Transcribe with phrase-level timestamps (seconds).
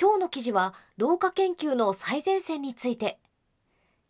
[0.00, 3.20] 今日の記事は老化研究の最前線について。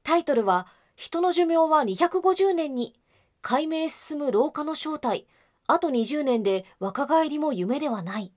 [0.03, 2.95] タイトルは人の寿命は250年に
[3.43, 5.27] 解明進む老化の正体。
[5.67, 8.33] あと20年で若返りも夢ではない。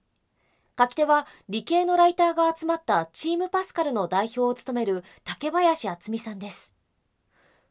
[0.78, 6.74] 書き手は理系のライターが集まったチームパスカルの代表を務める竹林敦美さんです。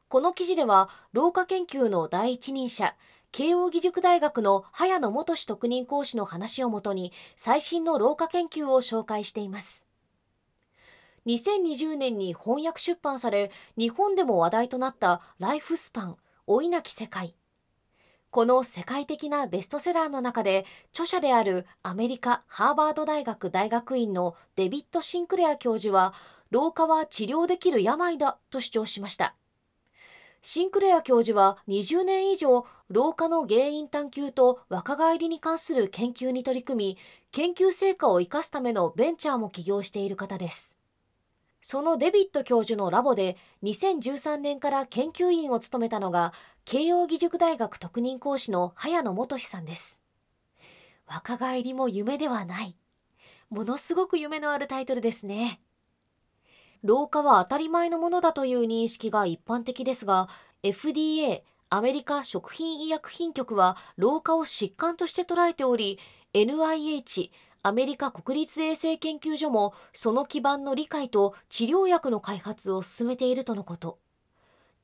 [0.08, 2.96] この記事では老化研究の第一人者
[3.36, 9.86] 慶應義塾大学の早野元氏特任講師の話をもとに最新の老化研究を紹介しています。
[11.26, 17.34] 2020年に翻訳出版され日本でも話題となったライフスパン老いなき世界。
[18.30, 26.14] この世界的なベストセラーの中で著者であるアメリカハーバード大学大学院のデビッド・シンクレア教授は
[26.50, 29.36] 老化は治療できる病だと主張しました。
[30.48, 36.98] シンクレア教授は20年以上老化の原因探求と若返りに関する研究に取り組み
[37.32, 40.76] 研究成果を生かすためのベンチャーも起業している方です。
[41.60, 46.32] そのデビット教授のラボで2013年から研究員を務めたのが
[46.64, 50.00] 慶應義塾大学特任講師の早野元さんです。
[51.08, 52.76] 若返りも夢ではない。
[53.50, 55.60] ものすごく夢のあるタイトルですね。
[56.86, 60.28] 老化は当たり前のものだという認識が一般的ですが
[60.62, 65.98] FDA アメリカ食品医薬品局は老化を疾患として捉えており
[66.32, 67.30] NIH
[67.64, 73.98] アメリカ国立衛生研究所もその基盤の理解と治療薬の開発を進めているとのこと。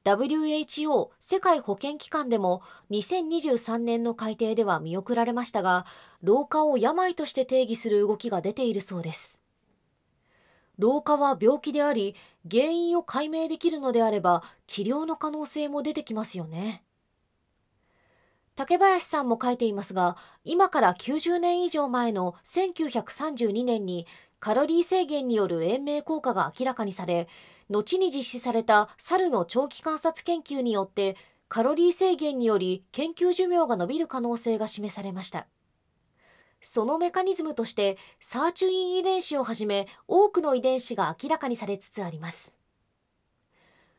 [0.04, 5.86] WHO 世界保健機関でも2023年の改定では見送られましたが
[6.24, 9.41] 老化を病として定義する動きが出ているそうです。
[10.82, 12.16] 老化は病気であり
[12.50, 16.82] 原因を解明できるのであれば治療の可能性も出てきますよね。
[18.56, 24.08] 竹林さんも書いていますが今から90年以上前の1932年に
[24.40, 27.28] カロリー制限による延命効果が明らかにされ
[27.70, 31.16] 後に実施された猿の長期観察研究によって
[31.48, 35.46] カロリー制限により研究寿命が延びる可能性が示されました。
[36.62, 42.56] そのメカニズムとしてサーチュイン遺伝子をはじめ多くの遺伝子が明らかにされつつあります。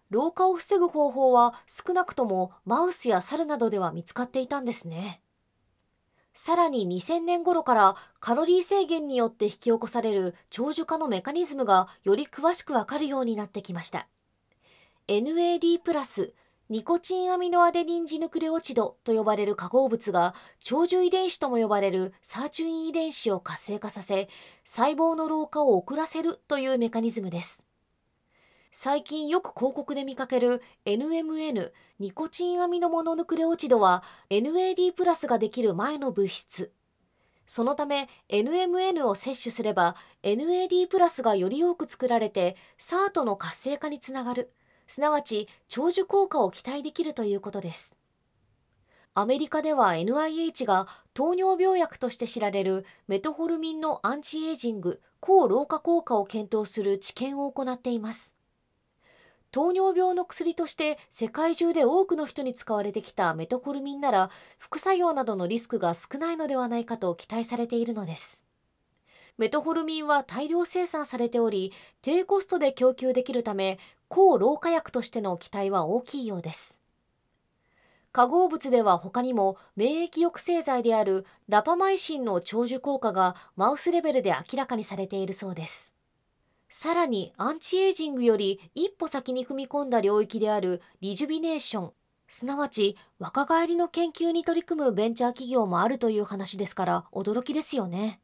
[0.09, 5.21] 老化を防ぐ方法は少なくともマウスやサルなどでは見つかっていたんですね。
[6.33, 14.07] さらに2000年頃からカロリー制限によって引き起こされる長寿化のメカニズムがより詳しくわかるようになってきました。
[15.07, 16.33] NAD プラス
[16.69, 24.29] ニコチンアミノアデニンジヌクレオチドと呼ばれる化合物が長寿遺伝子とも呼ばれるサーチュイン遺伝子を活性化させ
[24.63, 27.65] 細胞の老化を遅らせるというメカニズムです。
[28.71, 36.71] 最近よく広告で見かける NMN ニコチンアミノモノヌクレオチドは NAD プラスができる前の物質。
[37.45, 44.53] そのため NMN を摂取すれば NAD プラスがより多く作られて SART の活性化につながる。
[44.87, 47.95] すなわち長寿効果を期待できるということです。
[49.15, 58.35] アメリカでは NIH が糖尿病薬として知られるメトホルミンのアンチエイジング抗老化効果を検討する治験を行っています。
[59.51, 68.42] 糖尿病の薬として世界中で多くの人に使われてきたメトホルミンなら副作用などのリスクが少ないのではないかと期待されているのです。
[69.37, 76.79] メトホルミンは大量生産されており低コストで供給できるため抗老化薬としての期待は大きいようです。
[78.11, 85.93] 化合物では他にも免疫抑制剤であるラパマイシンの長寿効果がマウスレベルで明らかにされているそうです。
[86.69, 91.93] さらにアンチエイジングより一歩先に踏み込んだ領域であるリジュビネーション。
[92.27, 98.19] すなわち若返りの研究に取り組むベンチャー企業もあるという話ですから驚きですよね。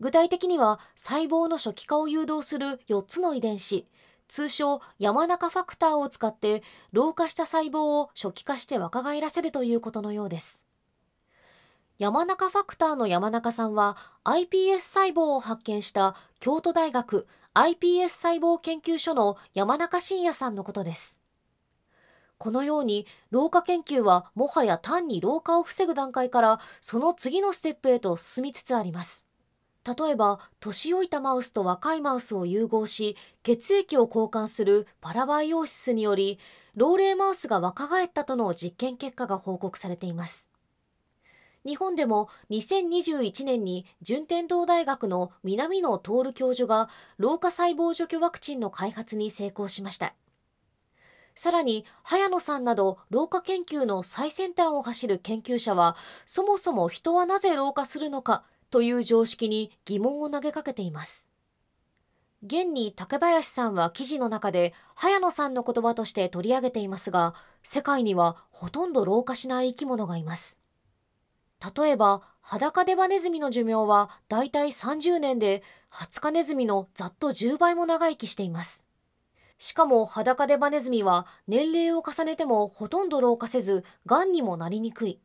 [0.00, 3.86] 具体的には細胞の初期化を誘導する4つの遺伝子
[4.28, 6.62] 通称山中ファクターを使って
[6.92, 10.66] 老化した細胞を初期化して若返らせるということのようです。
[11.98, 21.20] 山中ファクターの山中さんは iPS 細胞を発見した京都大学 iPS 細胞研究所の山中伸也さんのことです。
[22.38, 29.26] このように老化研究はもはや単に老化を防ぐ段階からその次のステップへと進みつつあります。
[29.84, 36.38] 例えば年老いたマウスと若いマウスを融合し血液を交換するパラバイオーシスにより
[36.74, 40.48] 老齢マウスが若返ったとの実験結果が報告されています。
[41.66, 46.88] 日本でも2021年に順天堂大学の南野徹教授が
[47.18, 50.14] 老化細胞除去ワクチンの開発に成功しました。
[51.34, 61.28] さらに早野さんなど老化研究の最先端を走る研究者はそもそも人はなぜ老化するのかという常識に疑問を投げかけています。
[62.42, 70.60] 現に竹林さんは記事の中で早野さんの言葉として取り上げていますが、世界にはほとんど老化しない生き物がいます。
[71.76, 78.86] 例えば、裸デバネズミの寿命はだいたい30年で、ハツカネズミのざっと10倍も長生きしています。
[79.58, 85.20] しかも裸デバネズミは年齢を重ねてもほとんど老化せず、癌にもなりにくい。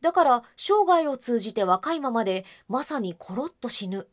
[0.00, 4.08] だから生涯を通じて若いままでまさにコロッと死ぬ。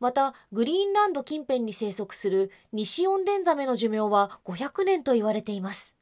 [0.00, 5.96] また、グリーンランド近辺に生息する西オンデンザメの寿命は500年と言われています。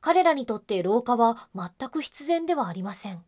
[0.00, 3.24] 彼らにとって老化は全く必然ではありません。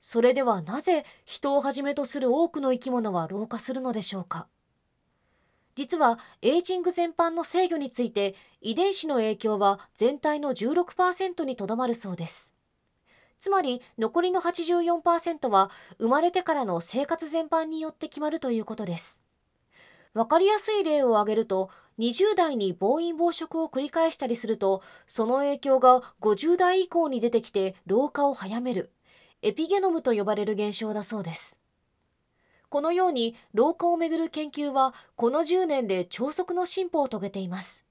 [0.00, 4.46] それではなぜ人をはじめとする多くの生き物は老化するのでしょうか
[5.74, 12.54] 実はエイジング全般の制御について遺伝子の影響は全体の16%にとどまるそうです。
[13.40, 19.22] つまり残りの84%は生まれてからの生活全般によって決まるということです。
[20.14, 28.90] わかりやすい例を挙げると20代に暴飲暴食を繰り返したりするとその影響が50代以降に出てきて老化を早める
[29.42, 31.60] エピゲノムと呼ばれる現象だそうです。
[32.68, 37.87] このように老化をめぐる研究はこの10年で超速の進歩を遂げています。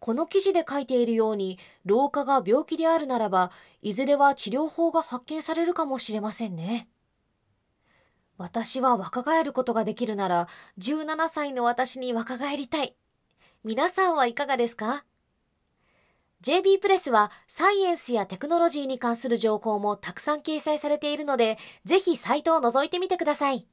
[0.00, 3.50] この記事で書いているように老化が病気であるならば
[3.82, 6.88] いずれは治療法が発見されるかもしれませんね。
[8.36, 10.48] 私は若返ることができるなら
[10.78, 12.96] 17歳の私に若返りたい。
[13.64, 15.04] 皆さんはいかがですか
[16.42, 23.66] ？JB プレスはサイエンスやテクノロジーに関する情報もたくさん掲載されているのでぜひサイトを覗いてみてください。